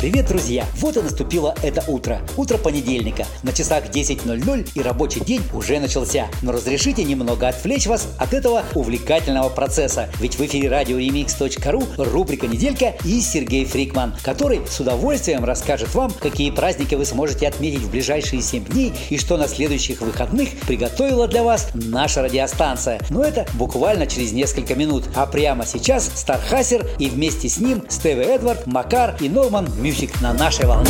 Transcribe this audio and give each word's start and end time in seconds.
Привет, 0.00 0.28
друзья! 0.28 0.64
Вот 0.76 0.96
и 0.96 1.02
наступило 1.02 1.54
это 1.62 1.84
утро. 1.86 2.22
Утро 2.38 2.56
понедельника. 2.56 3.26
На 3.42 3.52
часах 3.52 3.90
10.00 3.90 4.70
и 4.74 4.80
рабочий 4.80 5.20
день 5.20 5.42
уже 5.52 5.78
начался. 5.78 6.28
Но 6.40 6.52
разрешите 6.52 7.04
немного 7.04 7.48
отвлечь 7.48 7.86
вас 7.86 8.08
от 8.18 8.32
этого 8.32 8.62
увлекательного 8.74 9.50
процесса. 9.50 10.08
Ведь 10.18 10.36
в 10.36 10.40
эфире 10.46 10.70
радио 10.70 10.98
remix.ru 10.98 12.02
рубрика 12.02 12.46
«Неделька» 12.46 12.94
и 13.04 13.20
Сергей 13.20 13.66
Фрикман, 13.66 14.14
который 14.22 14.62
с 14.66 14.80
удовольствием 14.80 15.44
расскажет 15.44 15.94
вам, 15.94 16.10
какие 16.12 16.50
праздники 16.50 16.94
вы 16.94 17.04
сможете 17.04 17.46
отметить 17.46 17.80
в 17.82 17.90
ближайшие 17.90 18.40
7 18.40 18.64
дней 18.64 18.94
и 19.10 19.18
что 19.18 19.36
на 19.36 19.48
следующих 19.48 20.00
выходных 20.00 20.48
приготовила 20.66 21.28
для 21.28 21.42
вас 21.42 21.68
наша 21.74 22.22
радиостанция. 22.22 23.02
Но 23.10 23.22
это 23.22 23.46
буквально 23.52 24.06
через 24.06 24.32
несколько 24.32 24.74
минут. 24.74 25.04
А 25.14 25.26
прямо 25.26 25.66
сейчас 25.66 26.10
Стархасер 26.14 26.88
и 26.98 27.10
вместе 27.10 27.50
с 27.50 27.58
ним 27.58 27.84
Стеви 27.90 28.22
Эдвард, 28.22 28.66
Макар 28.66 29.14
и 29.20 29.28
Норман 29.28 29.68
Мюзик 29.90 30.20
на 30.20 30.32
нашей 30.32 30.66
волне. 30.66 30.88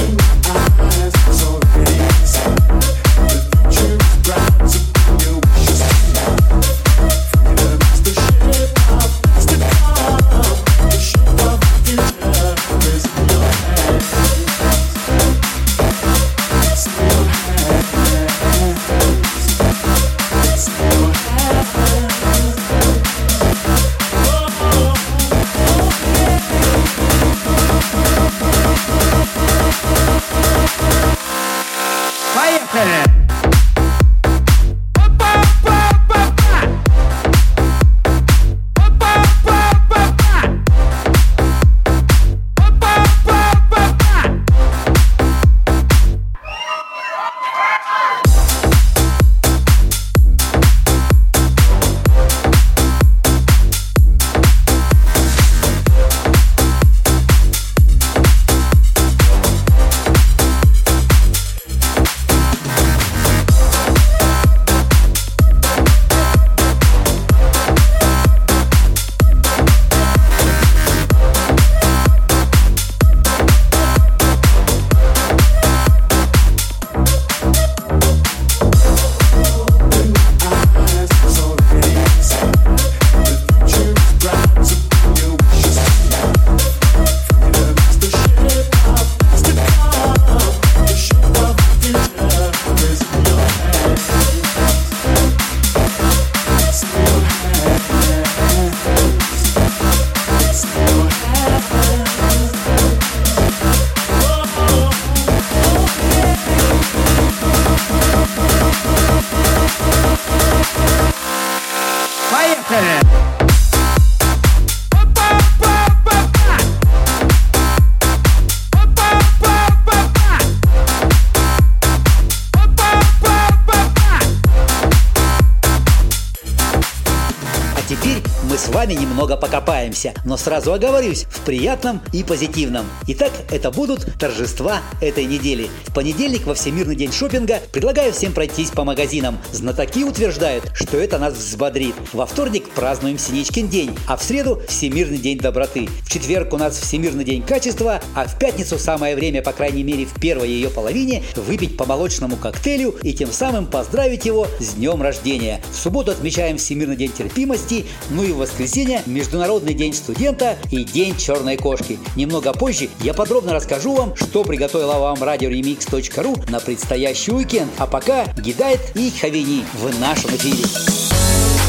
Немного 129.20 129.36
покопаемся, 129.36 130.14
но 130.24 130.38
сразу 130.38 130.72
оговорюсь, 130.72 131.24
в 131.24 131.40
приятном 131.40 132.00
и 132.14 132.24
позитивном. 132.24 132.86
Итак, 133.06 133.30
это 133.50 133.70
будут 133.70 134.06
торжества 134.18 134.80
этой 135.02 135.26
недели. 135.26 135.68
В 135.84 135.92
понедельник 135.92 136.46
во 136.46 136.54
Всемирный 136.54 136.96
день 136.96 137.12
шопинга 137.12 137.60
предлагаю 137.70 138.14
всем 138.14 138.32
пройтись 138.32 138.70
по 138.70 138.82
магазинам. 138.82 139.36
Знатоки 139.52 140.04
утверждают, 140.04 140.70
что 140.72 140.96
это 140.96 141.18
нас 141.18 141.34
взбодрит. 141.34 141.94
Во 142.14 142.24
вторник 142.24 142.70
празднуем 142.70 143.18
Синичкин 143.18 143.68
день, 143.68 143.94
а 144.06 144.16
в 144.16 144.22
среду 144.22 144.62
Всемирный 144.66 145.18
день 145.18 145.36
доброты. 145.36 145.90
В 146.02 146.10
четверг 146.10 146.54
у 146.54 146.56
нас 146.56 146.80
Всемирный 146.80 147.24
день 147.24 147.42
качества, 147.42 148.00
а 148.14 148.26
в 148.26 148.38
пятницу 148.38 148.78
самое 148.78 149.14
время, 149.16 149.42
по 149.42 149.52
крайней 149.52 149.82
мере 149.82 150.06
в 150.06 150.18
первой 150.18 150.48
ее 150.48 150.70
половине, 150.70 151.24
выпить 151.36 151.76
по 151.76 151.84
молочному 151.84 152.36
коктейлю 152.36 152.96
и 153.02 153.12
тем 153.12 153.30
самым 153.30 153.66
поздравить 153.66 154.24
его 154.24 154.46
с 154.60 154.72
днем 154.76 155.02
рождения. 155.02 155.60
В 155.70 155.76
субботу 155.76 156.10
отмечаем 156.10 156.56
Всемирный 156.56 156.96
день 156.96 157.12
терпимости, 157.12 157.84
ну 158.08 158.22
и 158.22 158.32
в 158.32 158.38
воскресенье 158.38 159.02
Международный 159.10 159.74
день 159.74 159.92
студента 159.92 160.56
и 160.70 160.84
День 160.84 161.16
черной 161.16 161.56
кошки. 161.56 161.98
Немного 162.16 162.52
позже 162.52 162.88
я 163.00 163.14
подробно 163.14 163.52
расскажу 163.52 163.94
вам, 163.94 164.16
что 164.16 164.44
приготовила 164.44 164.98
вам 164.98 165.22
радиоремикс.ру 165.22 166.36
на 166.48 166.60
предстоящий 166.60 167.32
уикенд. 167.32 167.70
А 167.78 167.86
пока 167.86 168.26
Гидайт 168.38 168.80
и 168.94 169.10
Хавини 169.10 169.64
в 169.74 170.00
нашем 170.00 170.30
эфире. 170.30 170.64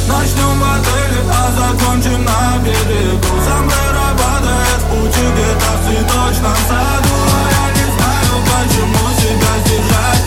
Начнем 0.07 0.59
в 0.59 0.63
а 1.29 1.51
закончим 1.51 2.23
на 2.25 2.57
берегу 2.63 3.91
падает 4.21 4.79
в 4.79 4.87
пути 4.89 5.25
где-то 5.33 5.69
в 5.71 5.85
цветочном 5.85 6.57
саду 6.67 7.15
А 7.31 7.41
я 7.57 7.65
не 7.77 7.85
знаю, 7.95 8.33
почему 8.49 9.03
себя 9.19 9.51
сдержать 9.65 10.20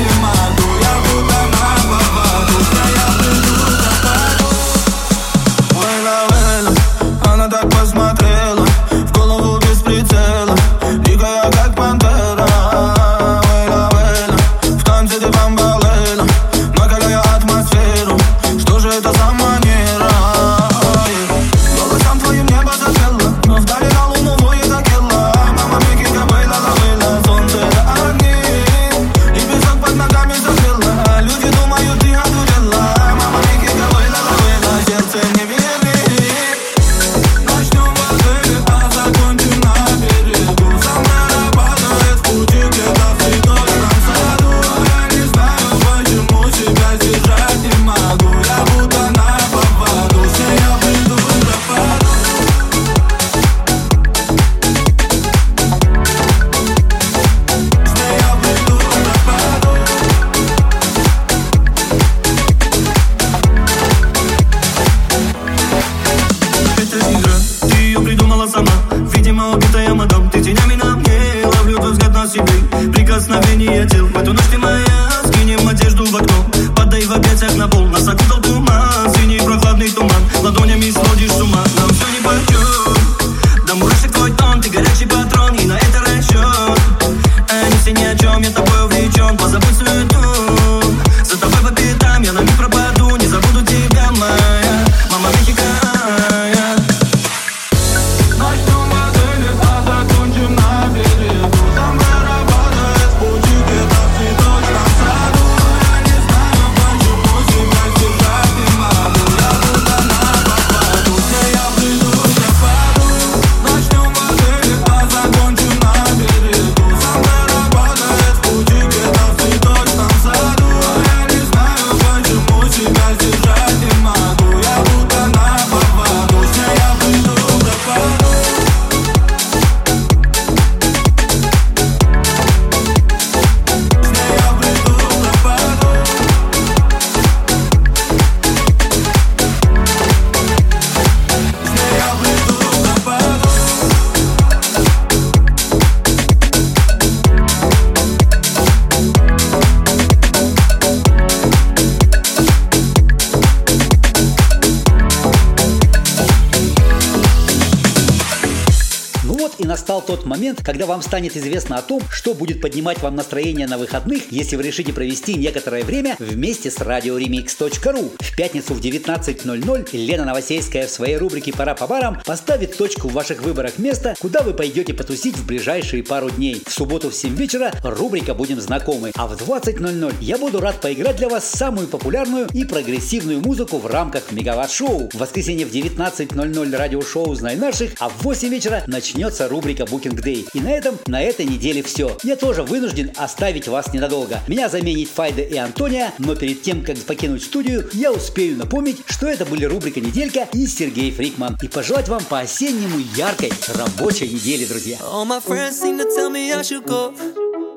настал 159.85 160.01
тот 160.01 160.25
момент, 160.25 160.63
когда 160.65 160.87
вам 160.87 161.03
станет 161.03 161.37
известно 161.37 161.77
о 161.77 161.83
том, 161.83 162.01
что 162.11 162.33
будет 162.33 162.63
поднимать 162.63 163.03
вам 163.03 163.17
настроение 163.17 163.67
на 163.67 163.77
выходных, 163.77 164.33
если 164.33 164.57
вы 164.57 164.63
решите 164.63 164.95
провести 164.95 165.35
некоторое 165.35 165.85
время 165.85 166.17
вместе 166.19 166.71
с 166.71 166.79
радиоремикс.ру. 166.79 168.13
В 168.19 168.35
пятницу 168.35 168.73
в 168.73 168.81
19.00 168.81 169.89
Лена 169.93 170.25
Новосельская 170.25 170.87
в 170.87 170.91
своей 170.91 171.19
рубрике 171.19 171.53
«Пора 171.53 171.75
по 171.75 171.87
барам» 171.87 172.19
поставит 172.25 172.79
точку 172.79 173.09
в 173.09 173.13
ваших 173.13 173.43
выборах 173.43 173.77
места, 173.77 174.15
куда 174.21 174.41
вы 174.41 174.55
пойдете 174.55 174.95
потусить 174.95 175.37
в 175.37 175.47
ближайшие 175.47 176.03
пару 176.03 176.31
дней. 176.31 176.63
В 176.67 176.73
субботу 176.73 177.11
в 177.11 177.15
7 177.15 177.37
вечера 177.37 177.71
рубрика 177.83 178.33
«Будем 178.33 178.63
знакомы», 178.63 179.13
а 179.17 179.27
в 179.27 179.35
20.00 179.35 180.15
я 180.23 180.39
буду 180.39 180.61
рад 180.61 180.81
поиграть 180.81 181.17
для 181.17 181.29
вас 181.29 181.45
самую 181.45 181.89
популярную 181.89 182.49
и 182.55 182.65
прогрессивную 182.65 183.43
музыку 183.43 183.77
в 183.77 183.87
рамках 183.87 184.33
Мегаватт-шоу. 184.33 185.11
В 185.13 185.19
воскресенье 185.19 185.67
в 185.67 185.73
19.00 185.75 186.75
радиошоу 186.75 187.35
«Знай 187.35 187.57
наших», 187.57 187.93
а 187.99 188.09
в 188.09 188.23
8 188.23 188.49
вечера 188.49 188.83
начнется 188.87 189.47
рубрика 189.47 189.74
«Букинг 189.83 190.21
Дэй». 190.23 190.47
И 190.55 190.61
на 190.61 190.71
этом 190.71 190.99
на 191.07 191.23
этой 191.23 191.47
неделе 191.47 191.83
все. 191.83 192.17
Я 192.23 192.37
тоже 192.37 192.63
вынужден 192.63 193.11
оставить 193.17 193.69
вас 193.69 193.93
ненадолго. 193.93 194.41
Меня 194.47 194.69
заменит 194.69 195.09
Файда 195.09 195.43
и 195.43 195.57
Антония, 195.57 196.13
но 196.19 196.35
перед 196.35 196.63
тем, 196.63 196.85
как 196.85 196.97
покинуть 196.99 197.43
студию, 197.43 197.89
я 197.93 198.13
успею 198.13 198.57
напомнить, 198.57 198.99
что 199.07 199.27
это 199.27 199.45
были 199.45 199.65
рубрика 199.65 200.01
«Неделька» 200.01 200.49
и 200.53 200.67
Сергей 200.67 201.11
Фрикман. 201.11 201.59
И 201.61 201.69
пожелать 201.69 202.09
вам 202.09 202.25
по-осеннему 202.25 202.99
яркой 203.17 203.53
рабочей 203.69 204.29
недели, 204.29 204.65
друзья. 204.65 204.99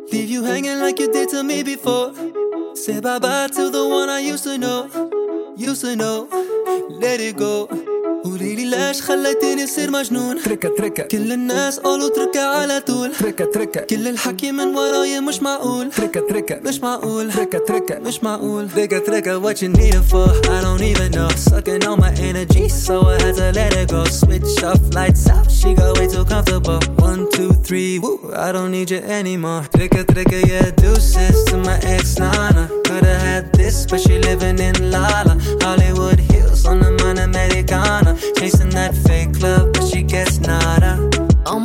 Leave 0.10 0.30
you 0.30 0.42
hanging 0.42 0.80
like 0.80 1.00
you 1.00 1.12
did 1.12 1.28
to 1.30 1.44
me 1.44 1.64
before. 1.64 2.14
Say 2.74 3.02
bye 3.02 3.20
bye 3.20 3.48
to 3.48 3.70
the 3.70 3.86
one 3.86 4.08
I 4.08 4.22
used 4.22 4.46
to 4.46 4.58
know. 4.58 4.88
Used 5.58 5.82
to 5.82 5.98
know. 5.98 6.30
Let 6.90 7.20
it 7.20 7.36
go. 7.36 7.68
قولي 8.28 8.56
لي 8.56 8.66
ليش 8.66 9.02
خليتيني 9.02 9.64
اصير 9.64 9.92
مجنون 9.92 10.44
تركة 10.44 10.70
تركة 10.78 11.04
كل 11.04 11.32
الناس 11.32 11.80
قالوا 11.80 12.08
اتركها 12.08 12.46
على 12.48 12.80
طول 12.80 13.16
تركة 13.16 13.46
تركة 13.46 13.82
كل 13.82 14.08
الحكي 14.08 14.52
من 14.52 14.76
وراي 14.76 15.20
مش 15.20 15.42
معقول 15.42 15.92
تركة 15.92 16.20
تركة 16.30 16.60
مش 16.66 16.80
معقول 16.80 17.34
تركة 17.34 17.60
تركة 17.68 18.00
مش 18.00 18.24
معقول 18.24 18.70
تركة 18.70 19.00
تركة 19.00 19.42
what 19.42 19.56
you 19.58 19.70
need 19.78 19.94
it 19.94 20.06
for 20.12 20.28
I 20.46 20.62
don't 20.66 20.82
even 20.82 21.12
know 21.18 21.30
Sucking 21.50 21.86
all 21.88 21.98
my 21.98 22.12
energy 22.30 22.68
so 22.70 22.94
I 23.08 23.22
had 23.24 23.36
to 23.36 23.52
let 23.60 23.74
it 23.82 23.90
go 23.92 24.04
Switch 24.06 24.64
off 24.64 24.82
lights 24.94 25.30
out 25.30 25.50
she 25.60 25.74
got 25.74 25.98
way 25.98 26.08
too 26.08 26.26
comfortable 26.26 26.80
One 27.10 27.22
two 27.36 27.52
three 27.68 28.00
woo 28.00 28.18
I 28.48 28.52
don't 28.52 28.72
need 28.72 28.90
you 28.92 29.02
anymore 29.20 29.64
تركة 29.74 30.02
تركة 30.02 30.42
yeah 30.42 30.70
deuces 30.82 31.44
to 31.50 31.58
my 31.58 31.78
ex 31.96 32.20
Nana 32.20 32.68
Could've 32.88 33.22
had 33.30 33.54
this 33.54 33.86
but 33.86 34.00
she 34.02 34.16
living 34.30 34.60
in 34.60 34.76
Lala 34.92 35.36
Hollywood 35.64 35.77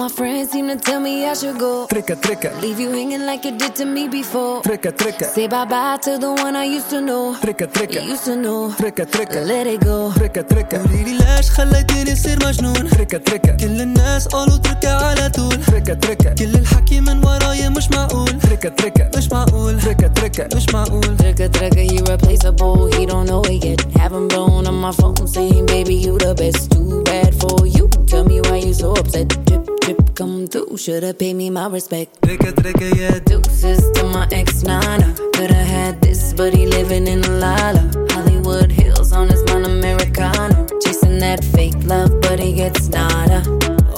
my 0.02 0.08
friends 0.08 0.50
seem 0.50 0.66
to 0.69 0.76
tell 0.76 0.99
me 1.00 1.26
I 1.26 1.34
should 1.34 1.58
go. 1.58 1.87
تركة 1.87 2.14
تركة 2.14 2.60
Leave 2.60 2.81
you 2.81 2.90
hanging 2.90 3.25
like 3.26 3.44
you 3.44 3.56
did 3.56 3.75
to 3.76 3.84
me 3.84 4.08
before. 4.08 4.62
تركة 4.62 4.90
تركة 4.90 5.26
Say 5.34 5.46
bye 5.49 5.64
bye 5.64 5.96
to 6.02 6.19
the 6.19 6.31
one 6.44 6.56
I 6.56 6.64
used 6.64 6.90
to 6.90 7.00
know. 7.00 7.37
تركة 7.43 7.66
You 7.66 7.72
تركة 7.72 8.00
used 8.14 8.25
to 8.25 8.37
know. 8.37 8.76
تركة 8.78 9.04
تركة 9.04 9.44
Let 9.46 9.66
it 9.66 9.84
go. 9.84 10.14
تركة 10.19 10.40
تركة 10.43 10.78
قولي 10.78 11.02
لي 11.04 11.19
ليش 11.19 11.50
خليتيني 11.50 12.12
اصير 12.12 12.38
مجنون 12.46 12.88
تركة 12.90 13.19
تركة 13.19 13.56
كل 13.56 13.81
الناس 13.81 14.26
قالوا 14.28 14.54
اتركها 14.54 15.06
على 15.08 15.31
طول 15.31 15.64
تركة 15.64 15.94
تركة 15.94 16.34
كل 16.34 16.55
الحكي 16.55 17.00
من 17.00 17.25
وراي 17.25 17.69
مش 17.69 17.90
معقول 17.90 18.38
تركة 18.40 18.69
تركة 18.69 19.10
مش 19.19 19.28
معقول 19.32 19.81
تركة 19.81 20.06
تركة 20.08 20.56
مش 20.56 20.66
معقول 20.75 21.02
Trigger, 21.22 21.48
trigger, 21.58 21.84
he 21.93 21.98
replaceable. 22.12 22.87
He 22.96 23.06
don't 23.06 23.26
know 23.31 23.43
it 23.55 23.64
yet. 23.64 23.81
Haven't 24.02 24.28
blown 24.28 24.66
on 24.66 24.75
my 24.87 24.93
phone 24.93 25.16
saying, 25.26 25.66
baby, 25.66 25.94
you 25.94 26.19
the 26.19 26.34
best. 26.34 26.70
Too 26.72 27.02
bad 27.05 27.32
for 27.40 27.66
you. 27.66 27.88
Tell 28.10 28.25
me 28.25 28.40
why 28.46 28.56
you 28.66 28.75
so 28.75 28.93
upset. 28.93 29.28
Drip, 29.46 29.64
Trip 29.82 30.14
come 30.14 30.46
through, 30.46 30.76
should've 30.76 31.19
paid 31.19 31.34
me 31.34 31.50
my 31.50 31.67
respect. 31.67 32.23
Tricky, 32.23 32.52
tricky, 32.52 33.00
yeah. 33.00 33.19
Deuces 33.19 33.90
to 33.94 34.05
my 34.05 34.29
ex 34.31 34.62
nana. 34.62 35.12
Could've 35.34 35.56
had 35.56 36.00
this, 36.00 36.32
but 36.32 36.55
he 36.55 36.67
living 36.67 37.08
in 37.08 37.20
lala. 37.40 37.90
Hollywood 38.11 38.70
Hills 38.70 39.12
on 39.12 39.29
his 39.29 39.43
Mon 39.46 39.64
Americano. 39.64 40.69
Chasing 40.84 41.19
that 41.19 41.43
fake 41.43 41.75
love, 41.84 42.20
but 42.20 42.38
he 42.38 42.52
gets 42.52 42.88
nada. 42.90 43.43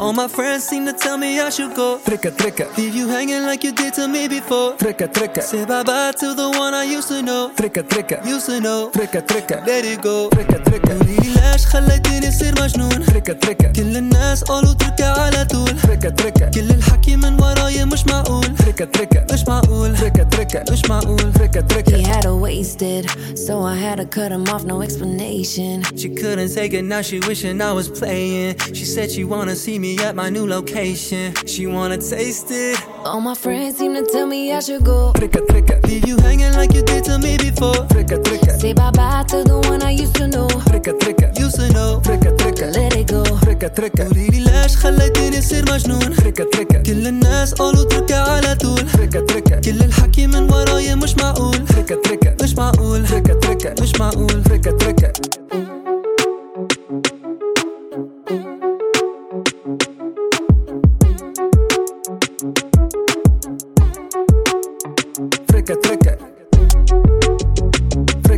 All 0.04 0.12
my 0.12 0.28
friends 0.28 0.64
seem 0.64 0.84
to 0.84 0.92
tell 0.92 1.16
me 1.16 1.40
I 1.40 1.48
should 1.48 1.74
go 1.74 1.98
تركة 2.06 2.30
تركة 2.30 2.66
Leave 2.76 2.94
you 2.94 3.08
hanging 3.08 3.46
like 3.46 3.64
you 3.64 3.72
did 3.72 3.94
to 3.94 4.06
me 4.06 4.28
before 4.28 4.76
تركة 4.78 5.06
تركة 5.06 5.40
Say 5.42 5.64
bye 5.64 5.82
bye 5.82 6.12
to 6.20 6.34
the 6.34 6.50
one 6.58 6.74
I 6.74 6.84
used 6.84 7.08
to 7.08 7.22
know 7.22 7.50
تركة 7.56 7.80
تركة 7.80 8.16
Used 8.24 8.46
to 8.46 8.60
know 8.60 8.90
تركة 8.92 9.20
تركة 9.20 9.64
Let 9.64 9.84
it 9.84 10.02
go 10.02 10.28
تركة 10.30 10.58
تركة 10.64 10.98
قولي 10.98 11.16
لي 11.16 11.34
ليش 11.52 11.66
خليتيني 11.66 12.28
اصير 12.28 12.54
مجنون 12.62 13.04
تركة 13.06 13.32
تركة 13.32 13.72
كل 13.72 13.96
الناس 13.96 14.44
قالوا 14.44 14.70
اتركها 14.70 15.20
على 15.22 15.44
طول 15.44 15.80
تركة 15.80 16.08
تركة 16.08 16.50
كل 16.50 16.70
الحكي 16.70 17.16
من 17.16 17.40
وراي 17.42 17.84
مش 17.84 18.06
معقول 18.06 18.56
تركة 18.56 18.84
تركة 18.84 19.26
مش 19.32 19.44
معقول 19.48 19.96
تركة 19.96 20.22
تركة 20.22 20.72
مش 20.72 20.84
معقول 20.90 21.32
تركة 21.32 21.60
He 21.60 21.66
تركة 21.66 22.02
had 22.02 22.24
her 22.24 22.36
wasted, 22.36 23.04
so 23.38 23.62
I 23.62 23.74
had 23.76 23.96
to 23.98 24.04
cut 24.06 24.30
him 24.32 24.44
off, 24.48 24.64
no 24.64 24.82
explanation. 24.82 25.82
She 25.96 26.08
couldn't 26.20 26.52
take 26.54 26.72
it, 26.74 26.82
now 26.82 27.00
she 27.02 27.20
wishing 27.20 27.60
I 27.62 27.72
was 27.72 27.88
playing. 27.88 28.56
She 28.78 28.84
said 28.84 29.10
she 29.10 29.24
wanna 29.24 29.54
see 29.56 29.78
me 29.78 29.93
at 30.00 30.14
my 30.14 30.28
new 30.30 30.46
location. 30.46 31.34
She 31.46 31.66
wanna 31.66 31.96
taste 31.98 32.50
it. 32.50 32.76
All 33.04 33.20
my 33.20 33.34
friends 33.34 33.76
seem 33.78 33.94
to 33.94 34.02
tell 34.12 34.26
me 34.26 34.52
I 34.52 34.60
should 34.60 34.84
go. 34.84 35.12
تركة 35.14 35.40
تركة 35.46 35.80
Leave 35.88 36.06
you 36.08 36.16
hanging 36.18 36.52
like 36.54 36.72
you 36.74 36.82
did 36.82 37.04
to 37.04 37.18
me 37.18 37.36
before. 37.36 37.86
تركة 37.88 38.16
تركة 38.16 38.58
Say 38.58 38.72
bye 38.72 38.90
bye 38.90 39.24
to 39.28 39.44
the 39.44 39.58
one 39.70 39.82
I 39.82 39.90
used 39.90 40.14
to 40.16 40.26
know. 40.28 40.48
تركة 40.66 40.92
تركة 40.98 41.32
Used 41.34 41.56
to 41.56 41.68
know. 41.72 42.00
تركة 42.02 42.30
تركة 42.36 42.72
Let 42.72 42.92
it 42.96 43.06
go. 43.12 43.22
تركة 43.44 43.68
تركة 43.68 44.04
قولي 44.04 44.26
لي 44.26 44.40
ليش 44.40 44.76
خليتيني 44.76 45.38
اصير 45.38 45.64
مجنون 45.72 46.14
تركة 46.16 46.44
تركة 46.44 46.82
كل 46.82 47.06
الناس 47.06 47.54
قالوا 47.54 47.82
اتركها 47.82 48.22
على 48.32 48.54
طول 48.54 48.90
تركة 48.92 49.20
تركة 49.20 49.60
كل 49.60 49.80
الحكي 49.84 50.26
من 50.26 50.52
وراي 50.52 50.94
مش 50.94 51.16
معقول 51.16 51.66
تركة 51.66 51.94
تركة 52.04 52.36
مش 52.44 52.54
معقول 52.54 53.06
تركة 53.06 53.34
تركة 53.34 53.82
مش 53.82 53.92
معقول 54.00 54.42
تركة 54.44 54.70
تركة 54.70 55.08
تركة 55.08 55.73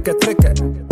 trikken, 0.07 0.37
trikken. 0.37 0.86